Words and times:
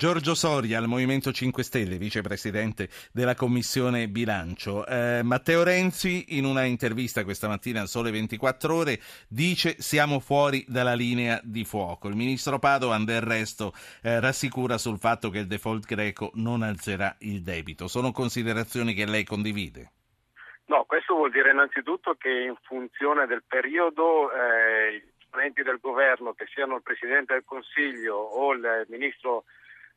Giorgio 0.00 0.34
Soria, 0.34 0.78
al 0.78 0.86
Movimento 0.86 1.30
5 1.30 1.62
Stelle, 1.62 1.98
vicepresidente 1.98 2.88
della 3.12 3.34
Commissione 3.34 4.08
Bilancio. 4.08 4.86
Eh, 4.86 5.20
Matteo 5.22 5.62
Renzi, 5.62 6.38
in 6.38 6.46
una 6.46 6.64
intervista 6.64 7.22
questa 7.22 7.48
mattina 7.48 7.82
al 7.82 7.88
Sole 7.88 8.10
24 8.10 8.74
Ore, 8.74 8.98
dice 9.28 9.74
siamo 9.78 10.18
fuori 10.18 10.64
dalla 10.66 10.94
linea 10.94 11.38
di 11.42 11.66
fuoco. 11.66 12.08
Il 12.08 12.16
ministro 12.16 12.58
Padoan, 12.58 13.04
del 13.04 13.20
resto, 13.20 13.74
eh, 14.02 14.18
rassicura 14.20 14.78
sul 14.78 14.96
fatto 14.96 15.28
che 15.28 15.40
il 15.40 15.46
default 15.46 15.84
greco 15.84 16.30
non 16.36 16.62
alzerà 16.62 17.14
il 17.18 17.42
debito. 17.42 17.86
Sono 17.86 18.10
considerazioni 18.10 18.94
che 18.94 19.04
lei 19.04 19.24
condivide? 19.24 19.90
No, 20.68 20.84
questo 20.84 21.14
vuol 21.14 21.30
dire 21.30 21.50
innanzitutto 21.50 22.14
che 22.14 22.30
in 22.30 22.56
funzione 22.62 23.26
del 23.26 23.42
periodo 23.46 24.32
eh, 24.32 24.94
i 24.94 25.02
esponenti 25.18 25.62
del 25.62 25.78
governo, 25.78 26.32
che 26.32 26.46
siano 26.52 26.76
il 26.76 26.82
Presidente 26.82 27.34
del 27.34 27.44
Consiglio 27.44 28.16
o 28.16 28.54
il 28.54 28.86
Ministro 28.88 29.44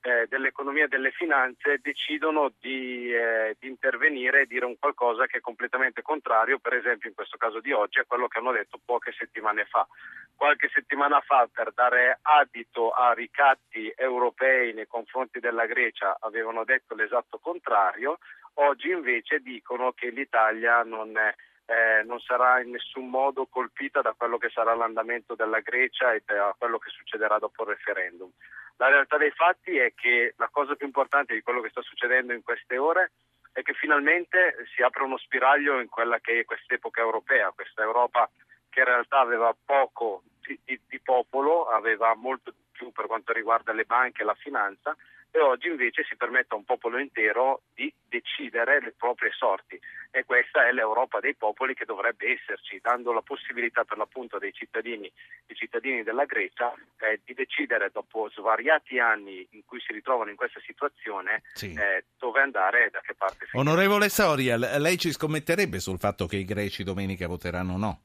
eh, 0.04 0.28
dell'economia 0.28 0.84
e 0.84 0.88
delle 0.90 1.12
finanze 1.12 1.80
decidono 1.82 2.52
di, 2.60 3.10
eh, 3.14 3.56
di, 3.58 3.70
intervenire 3.70 4.42
e 4.42 4.46
dire 4.46 4.66
un 4.66 4.78
qualcosa 4.78 5.28
che 5.28 5.38
è 5.38 5.42
completamente 5.42 6.02
contrario, 6.02 6.60
per 6.60 6.74
esempio 6.74 7.08
in 7.08 7.16
questo 7.16 7.38
caso 7.38 7.62
di 7.62 7.72
oggi, 7.72 8.00
a 8.00 8.06
quello 8.06 8.28
che 8.28 8.40
hanno 8.40 8.52
detto 8.52 8.80
poche 8.84 9.14
settimane 9.18 9.64
fa. 9.64 9.88
Qualche 10.36 10.70
settimana 10.74 11.22
fa 11.22 11.48
per 11.50 11.72
dare 11.72 12.20
adito 12.22 12.92
a 12.92 13.14
ricatti 13.14 13.94
europei 13.96 14.74
nei 14.74 14.88
confronti 14.88 15.40
della 15.40 15.66
Grecia 15.66 16.18
avevano 16.20 16.66
detto 16.66 16.96
l'esatto 16.96 17.40
contrario, 17.40 18.20
oggi 18.56 18.90
invece 18.90 19.40
dicono 19.40 19.94
che 19.94 20.10
l'Italia 20.10 20.84
non 20.84 21.18
è 21.18 21.34
eh, 21.66 22.04
non 22.04 22.20
sarà 22.20 22.62
in 22.62 22.72
nessun 22.72 23.10
modo 23.10 23.46
colpita 23.46 24.02
da 24.02 24.14
quello 24.14 24.38
che 24.38 24.50
sarà 24.50 24.76
l'andamento 24.76 25.36
della 25.36 25.60
Grecia 25.60 26.14
e 26.14 26.24
da 26.26 26.54
quello 26.58 26.78
che 26.78 26.90
succederà 26.90 27.40
dopo 27.40 27.64
il 27.64 27.70
referendum. 27.70 28.30
La 28.78 28.90
realtà 28.90 29.18
dei 29.18 29.32
fatti 29.32 29.78
è 29.78 29.94
che 29.96 30.34
la 30.38 30.50
cosa 30.52 30.76
più 30.76 30.86
importante 30.86 31.34
di 31.34 31.42
quello 31.42 31.62
che 31.62 31.70
sta 31.70 31.82
succedendo 31.82 32.34
in 32.34 32.44
queste 32.44 32.78
ore 32.78 33.12
è 33.52 33.62
che 33.62 33.74
finalmente 33.74 34.66
si 34.74 34.82
apre 34.82 35.04
uno 35.04 35.18
spiraglio 35.18 35.80
in 35.80 35.88
quella 35.88 36.20
che 36.20 36.40
è 36.40 36.46
quest'epoca 36.46 37.02
europea, 37.02 37.52
questa 37.52 37.84
Europa 37.84 38.30
che 38.70 38.80
in 38.80 38.86
realtà 38.86 39.20
aveva 39.20 39.56
poco 39.64 40.24
di, 40.42 40.60
di, 40.66 40.80
di 40.88 41.00
popolo, 41.00 41.68
aveva 41.68 42.16
molto 42.16 42.50
di 42.50 42.58
più 42.72 42.92
per 42.92 43.06
quanto 43.06 43.32
riguarda 43.32 43.72
le 43.72 43.86
banche 43.86 44.24
e 44.24 44.26
la 44.26 44.34
finanza 44.34 44.96
e 45.36 45.40
oggi 45.40 45.68
invece 45.68 46.06
si 46.08 46.16
permette 46.16 46.54
a 46.54 46.58
un 46.58 46.64
popolo 46.64 47.00
intero 47.00 47.64
di 47.74 47.92
decidere 48.08 48.80
le 48.80 48.94
proprie 48.96 49.32
sorti 49.32 49.80
e 50.12 50.26
questa 50.26 50.68
è 50.68 50.72
l'Europa 50.72 51.20
dei 51.20 51.34
popoli 51.34 51.74
che 51.74 51.86
dovrebbe 51.86 52.34
esserci, 52.34 52.80
dando 52.80 53.12
la 53.12 53.24
possibilità 53.24 53.84
per 53.84 53.98
l'appunto 53.98 54.38
dei 54.38 54.54
cittadini, 54.54 55.12
dei 55.48 55.56
cittadini 55.56 56.04
della 56.04 56.26
Grecia 56.26 56.72
eh, 57.00 57.20
di 57.26 57.34
decidere 57.34 57.90
dopo 57.92 58.30
svariati 58.30 59.00
anni 59.00 59.48
in 59.54 59.66
cui 59.66 59.80
si 59.80 59.92
ritrovano 59.92 60.30
in 60.30 60.36
questa 60.36 60.60
situazione 60.64 61.42
sì. 61.54 61.74
eh, 61.74 62.06
dove 62.20 62.40
andare 62.40 62.86
e 62.86 62.90
da 62.92 63.02
che 63.02 63.16
parte 63.16 63.48
finire. 63.48 63.68
Onorevole 63.68 64.10
Soria, 64.10 64.56
lei 64.78 65.00
ci 65.00 65.12
scommetterebbe 65.12 65.80
sul 65.80 65.98
fatto 65.98 66.28
che 66.28 66.38
i 66.38 66.46
greci 66.46 66.84
domenica 66.84 67.26
voteranno 67.26 67.76
no? 67.76 68.02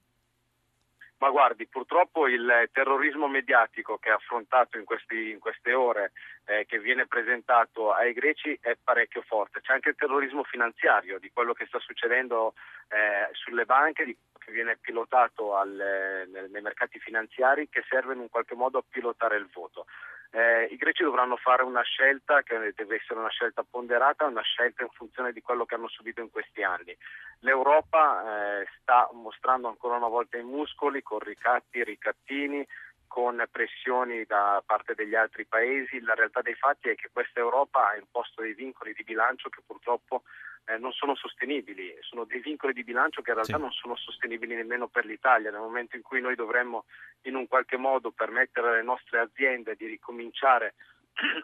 Ma 1.19 1.30
guardi, 1.30 1.66
purtroppo 1.66 2.28
il 2.28 2.69
terrorismo 2.72 3.27
mediatico 3.27 3.98
che 3.98 4.11
è 4.11 4.12
affrontato 4.12 4.78
in, 4.78 4.84
questi, 4.84 5.30
in 5.30 5.41
queste 5.41 5.75
ore, 5.75 6.12
eh, 6.44 6.64
che 6.64 6.78
viene 6.78 7.06
presentato 7.06 7.92
ai 7.92 8.12
greci, 8.12 8.56
è 8.60 8.77
parecchio 8.83 9.22
forte. 9.22 9.60
C'è 9.60 9.72
anche 9.72 9.88
il 9.91 9.97
terrorismo 9.97 10.44
finanziario 10.44 11.19
di 11.19 11.30
quello 11.33 11.55
che 11.55 11.66
sta 11.66 11.80
succedendo 11.80 12.55
eh, 12.88 13.28
sulle 13.33 13.64
banche, 13.64 14.05
di 14.05 14.16
che 14.48 14.52
viene 14.52 14.78
pilotato 14.80 15.56
al, 15.56 15.70
nel, 15.70 16.50
nei 16.50 16.62
mercati 16.62 16.98
finanziari, 16.98 17.69
che 17.69 17.84
serve 17.88 18.14
in 18.14 18.20
un 18.20 18.30
qualche 18.30 18.55
modo 18.55 18.78
a 18.78 18.84
pilotare 18.88 19.36
il 19.36 19.48
voto. 19.53 19.86
Eh, 20.30 20.64
I 20.70 20.76
greci 20.76 21.02
dovranno 21.02 21.36
fare 21.36 21.62
una 21.62 21.82
scelta 21.82 22.42
che 22.42 22.72
deve 22.76 22.96
essere 22.96 23.18
una 23.18 23.30
scelta 23.30 23.64
ponderata, 23.68 24.26
una 24.26 24.42
scelta 24.42 24.82
in 24.82 24.90
funzione 24.90 25.32
di 25.32 25.40
quello 25.40 25.64
che 25.64 25.74
hanno 25.74 25.88
subito 25.88 26.20
in 26.20 26.30
questi 26.30 26.62
anni. 26.62 26.94
L'Europa 27.40 28.60
eh, 28.60 28.66
sta 28.80 29.08
mostrando 29.12 29.68
ancora 29.68 29.96
una 29.96 30.08
volta 30.08 30.36
i 30.36 30.42
muscoli 30.42 31.03
con 31.03 31.20
ricatti, 31.20 31.82
ricattini, 31.82 32.66
con 33.08 33.44
pressioni 33.50 34.24
da 34.24 34.62
parte 34.64 34.94
degli 34.94 35.16
altri 35.16 35.44
paesi. 35.44 36.00
La 36.00 36.14
realtà 36.14 36.41
dei 36.42 36.54
fatti 36.54 36.88
è 36.88 36.94
che 36.94 37.10
questa 37.12 37.41
Europa 37.41 37.88
ha 37.88 37.96
imposto 37.96 38.42
dei 38.42 38.54
vincoli 38.54 38.92
di 38.92 39.02
bilancio 39.02 39.48
che 39.48 39.62
purtroppo 39.66 40.22
eh, 40.66 40.78
non 40.78 40.92
sono 40.92 41.16
sostenibili, 41.16 41.97
sono 42.00 42.24
dei 42.24 42.41
vincoli 42.41 42.72
di 42.72 42.84
bilancio 42.84 43.22
che 43.22 43.30
in 43.30 43.36
realtà 43.36 43.56
sì. 43.56 43.62
non 43.62 43.72
sono 43.72 43.97
sostenibili 43.97 44.54
nemmeno 44.54 44.86
per 44.86 45.06
l'Italia. 45.06 45.50
Nel 45.50 45.60
momento 45.60 45.97
in 45.97 46.02
cui 46.02 46.20
noi 46.20 46.36
dovremmo 46.36 46.84
in 47.22 47.34
un 47.34 47.48
qualche 47.48 47.76
modo 47.76 48.10
permettere 48.10 48.68
alle 48.68 48.82
nostre 48.82 49.18
aziende 49.18 49.74
di 49.74 49.86
ricominciare 49.86 50.74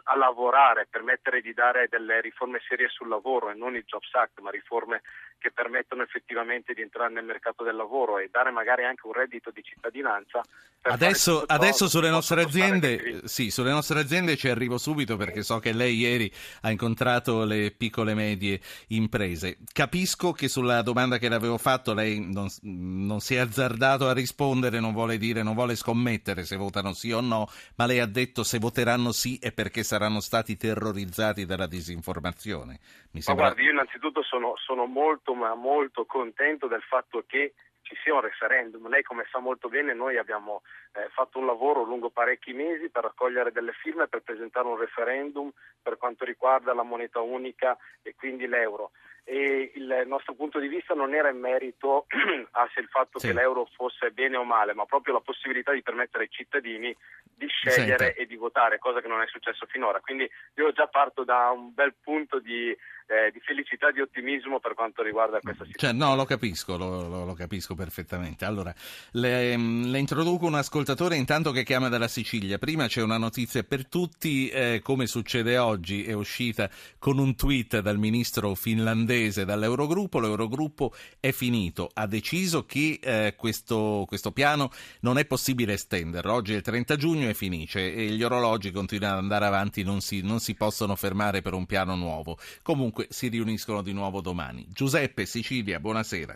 a 0.03 0.15
lavorare, 0.15 0.87
permettere 0.89 1.41
di 1.41 1.53
dare 1.53 1.87
delle 1.89 2.21
riforme 2.21 2.59
serie 2.67 2.87
sul 2.89 3.07
lavoro 3.07 3.49
e 3.49 3.53
non 3.53 3.75
il 3.75 3.83
Jobs 3.85 4.13
Act, 4.13 4.39
ma 4.39 4.49
riforme 4.49 5.01
che 5.37 5.51
permettono 5.51 6.01
effettivamente 6.01 6.73
di 6.73 6.81
entrare 6.81 7.13
nel 7.13 7.23
mercato 7.23 7.63
del 7.63 7.75
lavoro 7.75 8.17
e 8.17 8.29
dare 8.31 8.51
magari 8.51 8.83
anche 8.83 9.05
un 9.05 9.13
reddito 9.13 9.51
di 9.51 9.61
cittadinanza. 9.63 10.41
Adesso, 10.87 11.43
adesso 11.47 11.87
sulle, 11.87 12.09
nostre 12.09 12.43
aziende, 12.43 13.21
sì, 13.25 13.49
sulle 13.49 13.71
nostre 13.71 13.99
aziende 13.99 14.35
ci 14.37 14.49
arrivo 14.49 14.77
subito 14.77 15.17
perché 15.17 15.41
so 15.41 15.57
che 15.57 15.71
lei 15.71 15.95
ieri 15.95 16.31
ha 16.61 16.69
incontrato 16.69 17.43
le 17.43 17.71
piccole 17.71 18.11
e 18.11 18.15
medie 18.15 18.59
imprese. 18.89 19.57
Capisco 19.73 20.31
che 20.31 20.47
sulla 20.47 20.83
domanda 20.83 21.17
che 21.17 21.27
le 21.27 21.35
avevo 21.35 21.57
fatto 21.57 21.95
lei 21.95 22.19
non, 22.19 22.47
non 22.61 23.19
si 23.19 23.33
è 23.33 23.39
azzardato 23.39 24.07
a 24.07 24.13
rispondere, 24.13 24.79
non 24.79 24.93
vuole 24.93 25.17
dire, 25.17 25.41
non 25.41 25.55
vuole 25.55 25.75
scommettere 25.75 26.45
se 26.45 26.55
votano 26.55 26.93
sì 26.93 27.11
o 27.11 27.19
no, 27.19 27.49
ma 27.77 27.87
lei 27.87 27.99
ha 27.99 28.05
detto 28.05 28.43
se 28.43 28.59
voteranno 28.59 29.11
sì 29.11 29.39
è 29.41 29.51
perché 29.65 29.81
saranno 29.81 30.19
stati 30.19 30.57
terrorizzati 30.57 31.43
dalla 31.47 31.65
disinformazione. 31.65 32.77
Mi 33.13 33.21
sembra... 33.21 33.45
Ma 33.45 33.49
guardi, 33.49 33.65
io 33.65 33.71
innanzitutto 33.71 34.21
sono, 34.21 34.53
sono 34.57 34.85
molto 34.85 35.33
ma 35.33 35.55
molto 35.55 36.05
contento 36.05 36.67
del 36.67 36.83
fatto 36.83 37.23
che 37.25 37.55
ci 37.81 37.95
sia 38.03 38.13
un 38.13 38.21
referendum. 38.21 38.87
Lei 38.87 39.01
come 39.01 39.25
sa 39.31 39.39
molto 39.39 39.67
bene 39.67 39.95
noi 39.95 40.17
abbiamo 40.17 40.61
eh, 40.93 41.09
fatto 41.09 41.39
un 41.39 41.47
lavoro 41.47 41.81
lungo 41.81 42.11
parecchi 42.11 42.53
mesi 42.53 42.89
per 42.89 43.05
raccogliere 43.05 43.51
delle 43.51 43.73
firme 43.81 44.07
per 44.07 44.21
presentare 44.21 44.67
un 44.67 44.77
referendum 44.77 45.51
per 45.81 45.97
quanto 45.97 46.25
riguarda 46.25 46.71
la 46.75 46.83
moneta 46.83 47.21
unica 47.21 47.75
e 48.03 48.13
quindi 48.15 48.45
l'euro. 48.45 48.91
E 49.27 49.71
il 49.73 50.03
nostro 50.05 50.35
punto 50.35 50.59
di 50.59 50.67
vista 50.67 50.93
non 50.93 51.15
era 51.15 51.29
in 51.29 51.39
merito 51.39 52.05
a 52.51 52.69
se 52.71 52.81
il 52.81 52.87
fatto 52.87 53.17
sì. 53.17 53.27
che 53.27 53.33
l'euro 53.33 53.67
fosse 53.73 54.11
bene 54.11 54.37
o 54.37 54.43
male, 54.43 54.75
ma 54.75 54.85
proprio 54.85 55.15
la 55.15 55.21
possibilità 55.21 55.71
di 55.71 55.81
permettere 55.81 56.25
ai 56.25 56.29
cittadini 56.29 56.95
di 57.23 57.47
scegliere 57.47 58.13
Senta. 58.13 58.21
e 58.21 58.24
votare, 58.55 58.79
cosa 58.79 59.01
che 59.01 59.09
non 59.09 59.21
è 59.21 59.27
successo 59.27 59.65
finora. 59.65 59.99
Quindi 59.99 60.29
io 60.55 60.71
già 60.71 60.87
parto 60.87 61.25
da 61.25 61.49
un 61.51 61.73
bel 61.73 61.93
punto 62.01 62.39
di 62.39 62.75
eh, 63.07 63.31
di 63.31 63.39
felicità, 63.39 63.91
di 63.91 64.01
ottimismo 64.01 64.59
per 64.59 64.73
quanto 64.73 65.03
riguarda 65.03 65.39
questa 65.39 65.63
situazione. 65.65 65.93
Cioè, 65.93 66.07
no, 66.07 66.15
lo 66.15 66.25
capisco, 66.25 66.75
lo, 66.77 67.07
lo, 67.07 67.25
lo 67.25 67.33
capisco 67.33 67.75
perfettamente. 67.75 68.45
Allora, 68.45 68.73
le, 69.11 69.55
mm, 69.55 69.83
le, 69.85 69.99
introduco 69.99 70.45
un 70.45 70.55
ascoltatore 70.55 71.15
intanto 71.15 71.51
che 71.51 71.63
chiama 71.63 71.89
dalla 71.89 72.07
Sicilia. 72.07 72.57
Prima 72.57 72.87
c'è 72.87 73.01
una 73.01 73.17
notizia 73.17 73.63
per 73.63 73.87
tutti, 73.87 74.49
eh, 74.49 74.79
come 74.81 75.05
succede 75.05 75.57
oggi, 75.57 76.03
è 76.03 76.13
uscita 76.13 76.69
con 76.97 77.19
un 77.19 77.35
tweet 77.35 77.79
dal 77.79 77.99
ministro 77.99 78.55
finlandese 78.55 79.45
dall'Eurogruppo. 79.45 80.19
L'Eurogruppo 80.19 80.93
è 81.19 81.31
finito, 81.31 81.91
ha 81.93 82.07
deciso 82.07 82.65
che 82.65 82.99
eh, 83.01 83.35
questo, 83.37 84.05
questo 84.07 84.31
piano 84.31 84.71
non 85.01 85.19
è 85.19 85.25
possibile 85.25 85.73
estenderlo. 85.73 86.33
Oggi 86.33 86.53
è 86.53 86.55
il 86.55 86.63
30 86.63 86.95
giugno 86.95 87.29
e 87.29 87.35
finisce 87.35 87.93
e 87.93 88.07
gli 88.07 88.23
orologi 88.23 88.71
continuano 88.71 89.17
ad 89.17 89.21
andare 89.21 89.45
avanti, 89.45 89.83
non 89.83 90.01
si, 90.01 90.21
non 90.21 90.39
si 90.39 90.55
possono 90.55 90.95
fermare 90.95 91.41
per 91.41 91.53
un 91.53 91.67
piano 91.67 91.95
nuovo. 91.95 92.37
Comunque, 92.63 92.94
comunque 92.95 93.07
si 93.09 93.27
riuniscono 93.27 93.81
di 93.81 93.91
nuovo 93.91 94.21
domani. 94.21 94.65
Giuseppe, 94.69 95.25
Sicilia, 95.25 95.79
buonasera. 95.79 96.33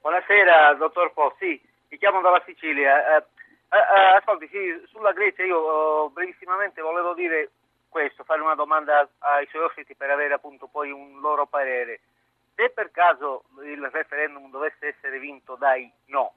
Buonasera, 0.00 0.74
dottor 0.74 1.12
Po, 1.12 1.36
sì, 1.38 1.60
mi 1.90 1.98
chiamo 1.98 2.22
dalla 2.22 2.42
Sicilia. 2.46 3.18
Eh, 3.18 3.24
eh, 3.70 3.76
eh, 3.76 4.16
ascolti, 4.16 4.48
sì, 4.50 4.82
sulla 4.88 5.12
Grecia 5.12 5.44
io 5.44 5.58
oh, 5.58 6.08
brevissimamente 6.08 6.80
volevo 6.80 7.12
dire 7.12 7.50
questo, 7.90 8.24
fare 8.24 8.40
una 8.40 8.54
domanda 8.54 9.06
ai 9.18 9.46
suoi 9.50 9.64
ospiti 9.64 9.94
per 9.94 10.08
avere 10.08 10.32
appunto 10.32 10.68
poi 10.68 10.90
un 10.90 11.20
loro 11.20 11.46
parere. 11.46 12.00
Se 12.54 12.70
per 12.70 12.90
caso 12.90 13.44
il 13.62 13.86
referendum 13.92 14.50
dovesse 14.50 14.88
essere 14.88 15.18
vinto 15.18 15.56
dai 15.56 15.90
no, 16.06 16.32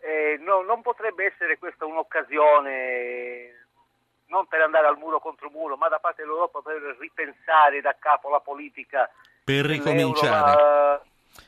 eh, 0.00 0.38
no 0.40 0.62
non 0.62 0.82
potrebbe 0.82 1.26
essere 1.26 1.58
questa 1.58 1.86
un'occasione 1.86 3.65
non 4.28 4.46
per 4.46 4.60
andare 4.60 4.86
al 4.86 4.98
muro 4.98 5.20
contro 5.20 5.50
muro, 5.50 5.76
ma 5.76 5.88
da 5.88 5.98
parte 5.98 6.22
dell'Europa 6.22 6.60
per 6.60 6.96
ripensare 6.98 7.80
da 7.80 7.96
capo 7.98 8.28
la 8.30 8.40
politica. 8.40 9.08
Per 9.44 9.64
ricominciare. 9.64 11.02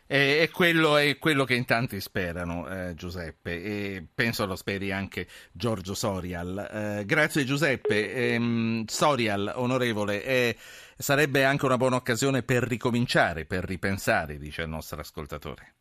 E, 0.07 0.41
e 0.43 0.51
quello 0.51 0.97
è 0.97 1.19
quello 1.19 1.45
che 1.45 1.55
in 1.55 1.65
tanti 1.65 2.01
sperano, 2.01 2.69
eh, 2.69 2.95
Giuseppe, 2.95 3.63
e 3.63 4.07
penso 4.15 4.47
lo 4.47 4.57
speri 4.57 4.93
anche 4.93 5.27
Giorgio 5.53 5.95
Sorial. 5.95 6.59
Eh, 6.71 7.05
grazie 7.05 7.45
Giuseppe. 7.45 8.15
Ehm, 8.15 8.85
Sorial, 8.87 9.53
onorevole, 9.57 10.23
eh, 10.23 10.57
sarebbe 10.97 11.45
anche 11.45 11.65
una 11.67 11.77
buona 11.77 11.97
occasione 11.97 12.43
per 12.43 12.63
ricominciare, 12.63 13.45
per 13.45 13.65
ripensare, 13.65 14.39
dice 14.39 14.63
il 14.63 14.69
nostro 14.69 15.01
ascoltatore. 15.01 15.78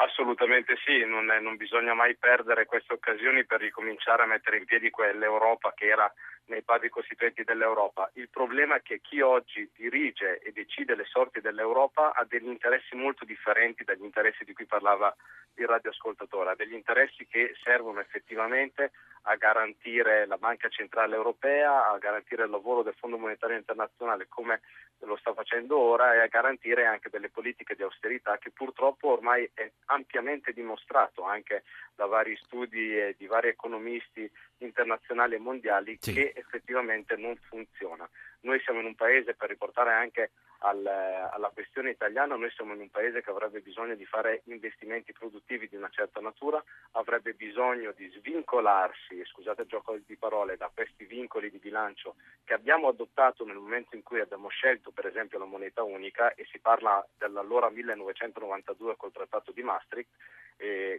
Assolutamente 0.00 0.76
sì, 0.84 1.04
non, 1.04 1.24
non, 1.24 1.56
bisogna 1.56 1.92
mai 1.92 2.14
perdere 2.14 2.66
queste 2.66 2.92
occasioni 2.92 3.44
per 3.44 3.58
ricominciare 3.58 4.22
a 4.22 4.26
mettere 4.26 4.58
in 4.58 4.64
piedi 4.64 4.90
quell'Europa 4.90 5.72
che 5.74 5.86
era 5.86 6.12
nei 6.46 6.62
padri 6.62 6.88
costituenti 6.88 7.42
dell'Europa. 7.42 8.08
Il 8.14 8.28
problema 8.28 8.76
è 8.76 8.82
che 8.82 9.00
chi 9.00 9.20
oggi 9.20 9.68
dirige 9.74 10.38
e 10.38 10.52
decide 10.52 10.94
le 10.94 11.04
sorti 11.04 11.40
dell'Europa 11.40 12.12
ha 12.14 12.24
degli 12.24 12.46
interessi 12.46 12.94
molto 12.94 13.24
differenti 13.24 13.82
dagli 13.82 14.04
interessi 14.04 14.44
di 14.44 14.52
cui 14.52 14.66
parlava 14.66 15.12
il 15.56 15.66
radioascoltatore, 15.66 16.50
ha 16.50 16.54
degli 16.54 16.74
interessi 16.74 17.26
che 17.26 17.56
servono 17.64 17.98
effettivamente 17.98 18.92
a 19.28 19.36
garantire 19.36 20.26
la 20.26 20.38
Banca 20.38 20.68
Centrale 20.68 21.14
Europea, 21.14 21.90
a 21.90 21.98
garantire 21.98 22.44
il 22.44 22.50
lavoro 22.50 22.82
del 22.82 22.94
Fondo 22.98 23.18
Monetario 23.18 23.56
Internazionale 23.56 24.26
come 24.28 24.62
lo 25.00 25.16
sta 25.16 25.32
facendo 25.32 25.78
ora 25.78 26.14
e 26.14 26.20
a 26.20 26.26
garantire 26.26 26.86
anche 26.86 27.10
delle 27.10 27.28
politiche 27.28 27.76
di 27.76 27.82
austerità 27.82 28.38
che 28.38 28.50
purtroppo 28.50 29.12
ormai 29.12 29.48
è 29.54 29.70
ampiamente 29.86 30.52
dimostrato 30.52 31.22
anche 31.22 31.62
da 31.94 32.06
vari 32.06 32.36
studi 32.36 32.98
e 32.98 33.14
di 33.16 33.26
vari 33.26 33.48
economisti 33.48 34.28
internazionali 34.58 35.34
e 35.34 35.38
mondiali 35.38 35.98
sì. 36.00 36.12
che 36.12 36.32
effettivamente 36.34 37.16
non 37.16 37.36
funziona. 37.48 38.08
Noi 38.40 38.60
siamo 38.60 38.80
in 38.80 38.86
un 38.86 38.94
paese, 38.94 39.34
per 39.34 39.48
riportare 39.48 39.92
anche 39.92 40.30
al, 40.60 40.84
alla 40.86 41.50
questione 41.50 41.90
italiana, 41.90 42.36
noi 42.36 42.50
siamo 42.50 42.72
in 42.72 42.80
un 42.80 42.90
paese 42.90 43.22
che 43.22 43.30
avrebbe 43.30 43.60
bisogno 43.60 43.94
di 43.94 44.04
fare 44.04 44.42
investimenti 44.44 45.12
produttivi 45.12 45.68
di 45.68 45.76
una 45.76 45.88
certa 45.90 46.20
natura, 46.20 46.62
avrebbe 46.92 47.34
bisogno 47.34 47.92
di 47.92 48.08
svincolarsi, 48.08 49.24
scusate 49.24 49.62
il 49.62 49.68
gioco 49.68 49.96
di 50.04 50.16
parole, 50.16 50.56
da 50.56 50.70
questi 50.72 51.04
vincoli 51.04 51.50
di 51.50 51.58
bilancio 51.58 52.16
che 52.44 52.54
abbiamo 52.54 52.88
adottato 52.88 53.44
nel 53.44 53.56
momento 53.56 53.94
in 53.94 54.02
cui 54.02 54.20
abbiamo 54.20 54.48
scelto 54.48 54.90
per 54.90 55.06
esempio 55.06 55.38
la 55.38 55.44
moneta 55.44 55.82
unica 55.82 56.34
e 56.34 56.46
si 56.50 56.58
parla 56.58 57.06
dell'allora 57.16 57.70
1992 57.70 58.96
col 58.96 59.12
trattato 59.12 59.52
di 59.52 59.62
Maastricht, 59.62 60.10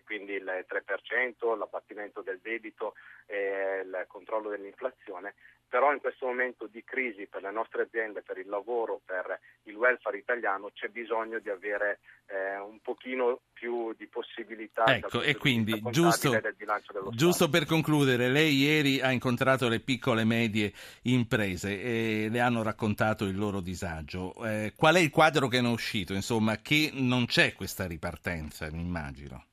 quindi 0.05 0.33
il 0.33 0.65
3%, 0.67 1.57
l'abbattimento 1.57 2.21
del 2.21 2.39
debito 2.39 2.95
e 3.25 3.81
il 3.83 4.05
controllo 4.07 4.49
dell'inflazione, 4.49 5.33
però 5.67 5.93
in 5.93 5.99
questo 5.99 6.25
momento 6.25 6.65
di 6.65 6.83
crisi 6.83 7.27
per 7.29 7.41
le 7.41 7.51
nostre 7.51 7.83
aziende, 7.83 8.21
per 8.21 8.37
il 8.37 8.47
lavoro, 8.47 9.01
per 9.05 9.39
il 9.63 9.75
welfare 9.75 10.17
italiano 10.17 10.71
c'è 10.73 10.87
bisogno 10.87 11.39
di 11.39 11.49
avere 11.49 11.99
eh, 12.27 12.57
un 12.57 12.79
pochino 12.81 13.41
più 13.53 13.93
di 13.97 14.07
possibilità 14.07 14.85
ecco, 14.85 15.21
e 15.21 15.35
quindi 15.35 15.81
giusto, 15.89 16.39
giusto 17.11 17.49
per 17.49 17.65
concludere, 17.65 18.29
lei 18.29 18.55
ieri 18.55 19.01
ha 19.01 19.11
incontrato 19.11 19.67
le 19.67 19.79
piccole 19.79 20.21
e 20.21 20.25
medie 20.25 20.73
imprese 21.03 21.81
e 21.81 22.27
le 22.29 22.39
hanno 22.39 22.63
raccontato 22.63 23.25
il 23.25 23.37
loro 23.37 23.59
disagio. 23.59 24.33
Eh, 24.45 24.73
qual 24.75 24.95
è 24.95 24.99
il 24.99 25.09
quadro 25.09 25.47
che 25.47 25.61
ne 25.61 25.67
è 25.67 25.71
uscito? 25.71 26.13
Insomma, 26.13 26.57
che 26.57 26.91
non 26.93 27.25
c'è 27.25 27.53
questa 27.53 27.85
ripartenza, 27.85 28.69
mi 28.71 28.81
immagino. 28.81 29.48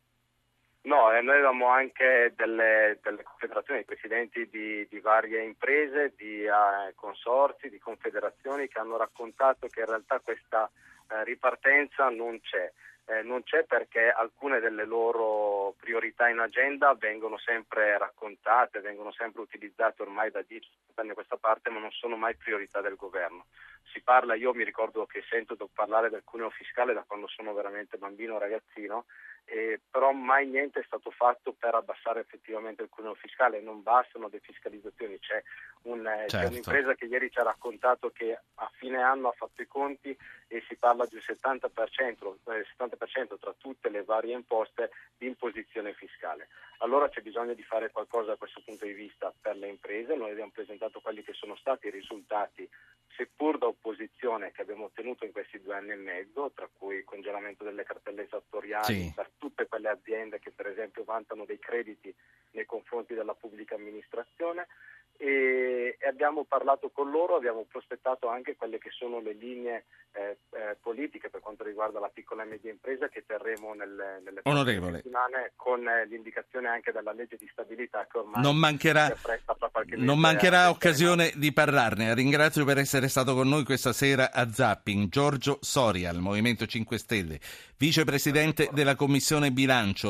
No, 0.86 1.12
eh, 1.12 1.20
noi 1.20 1.34
avevamo 1.34 1.66
anche 1.66 2.32
delle, 2.36 3.00
delle 3.02 3.24
confederazioni, 3.24 3.82
presidenti 3.82 4.48
di, 4.48 4.86
di, 4.88 5.00
varie 5.00 5.42
imprese, 5.42 6.14
di 6.16 6.44
eh, 6.44 6.94
consorzi, 6.94 7.68
di 7.68 7.80
confederazioni 7.80 8.68
che 8.68 8.78
hanno 8.78 8.96
raccontato 8.96 9.66
che 9.66 9.80
in 9.80 9.86
realtà 9.86 10.20
questa 10.20 10.70
eh, 11.10 11.24
ripartenza 11.24 12.08
non 12.08 12.40
c'è. 12.40 12.72
Eh, 13.08 13.22
non 13.22 13.42
c'è 13.42 13.64
perché 13.64 14.10
alcune 14.10 14.60
delle 14.60 14.84
loro 14.84 15.74
priorità 15.76 16.28
in 16.28 16.38
agenda 16.38 16.94
vengono 16.94 17.36
sempre 17.38 17.98
raccontate, 17.98 18.80
vengono 18.80 19.10
sempre 19.10 19.40
utilizzate 19.40 20.02
ormai 20.02 20.30
da 20.30 20.42
10 20.42 20.68
anni 20.94 21.10
a 21.10 21.14
questa 21.14 21.36
parte, 21.36 21.68
ma 21.68 21.80
non 21.80 21.90
sono 21.90 22.16
mai 22.16 22.36
priorità 22.36 22.80
del 22.80 22.94
governo. 22.94 23.46
Si 23.92 24.02
parla, 24.02 24.34
io 24.34 24.52
mi 24.52 24.64
ricordo 24.64 25.06
che 25.06 25.22
sento 25.28 25.56
parlare 25.72 26.10
del 26.10 26.24
cuneo 26.24 26.50
fiscale 26.50 26.92
da 26.92 27.04
quando 27.06 27.28
sono 27.28 27.52
veramente 27.54 27.96
bambino 27.96 28.34
o 28.34 28.38
ragazzino 28.38 29.06
eh, 29.48 29.80
però 29.88 30.10
mai 30.10 30.46
niente 30.46 30.80
è 30.80 30.84
stato 30.84 31.10
fatto 31.10 31.52
per 31.52 31.74
abbassare 31.74 32.20
effettivamente 32.20 32.82
il 32.82 32.88
cuneo 32.88 33.14
fiscale, 33.14 33.60
non 33.60 33.82
bastano 33.82 34.28
defiscalizzazioni, 34.28 35.20
c'è, 35.20 35.40
un, 35.82 36.04
eh, 36.04 36.26
certo. 36.26 36.36
c'è, 36.36 36.46
un'impresa 36.46 36.94
che 36.94 37.04
ieri 37.04 37.30
ci 37.30 37.38
ha 37.38 37.44
raccontato 37.44 38.10
che 38.10 38.36
a 38.54 38.70
fine 38.74 39.00
anno 39.00 39.28
ha 39.28 39.32
fatto 39.32 39.62
i 39.62 39.68
conti 39.68 40.16
e 40.48 40.64
si 40.66 40.74
parla 40.74 41.06
di 41.06 41.14
un 41.14 41.20
70%, 41.24 42.38
eh, 42.52 42.66
70% 42.76 43.38
tra 43.38 43.54
tutte 43.56 43.88
le 43.88 44.02
varie 44.02 44.34
imposte 44.34 44.90
di 45.16 45.26
imposizione 45.26 45.94
fiscale. 45.94 46.48
Allora 46.78 47.08
c'è 47.08 47.20
bisogno 47.20 47.54
di 47.54 47.62
fare 47.62 47.92
qualcosa 47.92 48.30
da 48.30 48.36
questo 48.36 48.60
punto 48.64 48.84
di 48.84 48.92
vista 48.92 49.32
per 49.40 49.56
le 49.56 49.68
imprese, 49.68 50.16
noi 50.16 50.32
abbiamo 50.32 50.50
presentato 50.52 51.00
quelli 51.00 51.22
che 51.22 51.32
sono 51.34 51.54
stati 51.54 51.86
i 51.86 51.90
risultati 51.90 52.68
seppur 53.16 53.58
da 53.58 53.66
opposizione 53.66 54.52
che 54.52 54.62
abbiamo 54.62 54.84
ottenuto 54.84 55.24
in 55.24 55.32
questi 55.32 55.60
due 55.60 55.74
anni 55.74 55.92
e 55.92 55.96
mezzo, 55.96 56.52
tra 56.54 56.68
cui 56.78 56.96
il 56.96 57.04
congelamento 57.04 57.64
delle 57.64 57.84
cartelle 57.84 58.24
esattoriali 58.24 58.84
sì. 58.84 59.12
per 59.14 59.30
tutte 59.38 59.66
quelle 59.66 59.88
aziende 59.88 60.38
che 60.38 60.50
per 60.50 60.66
esempio 60.66 61.04
vantano 61.04 61.44
dei 61.44 61.58
crediti 61.58 62.14
nei 62.52 62.66
confronti 62.66 63.14
della 63.14 63.34
pubblica 63.34 63.74
amministrazione, 63.74 64.66
e, 65.18 65.96
abbiamo 66.08 66.44
parlato 66.44 66.90
con 66.90 67.10
loro, 67.10 67.36
abbiamo 67.36 67.64
prospettato 67.68 68.28
anche 68.28 68.56
quelle 68.56 68.78
che 68.78 68.90
sono 68.90 69.20
le 69.20 69.32
linee 69.32 69.84
eh, 70.12 70.38
eh, 70.52 70.76
politiche 70.80 71.28
per 71.28 71.40
quanto 71.40 71.64
riguarda 71.64 72.00
la 72.00 72.10
piccola 72.12 72.42
e 72.42 72.46
media 72.46 72.70
impresa 72.70 73.08
che 73.08 73.24
terremo 73.26 73.74
nelle, 73.74 74.20
nelle 74.24 74.42
prossime 74.42 74.92
settimane 74.92 75.52
con 75.56 75.86
eh, 75.86 76.06
l'indicazione 76.06 76.68
anche 76.68 76.92
della 76.92 77.12
legge 77.12 77.36
di 77.36 77.48
stabilità 77.50 78.06
che 78.10 78.18
ormai 78.18 78.42
non 78.42 78.56
mancherà, 78.56 79.14
non 79.96 80.18
mancherà 80.18 80.70
occasione 80.70 81.32
di 81.34 81.52
parlarne. 81.52 82.14
Ringrazio 82.14 82.64
per 82.64 82.78
essere 82.78 83.08
stato 83.08 83.34
con 83.34 83.48
noi 83.48 83.64
questa 83.64 83.92
sera 83.92 84.32
a 84.32 84.50
Zapping 84.50 85.08
Giorgio 85.08 85.58
Soria, 85.60 86.10
il 86.10 86.20
Movimento 86.20 86.66
5 86.66 86.98
Stelle, 86.98 87.40
vicepresidente 87.76 88.68
della 88.72 88.94
Commissione 88.94 89.50
Bilancio. 89.50 90.04